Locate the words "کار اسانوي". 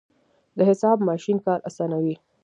1.45-2.15